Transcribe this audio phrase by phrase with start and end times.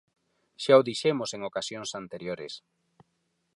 [0.63, 2.53] Xa o dixemos en ocasións anteriores.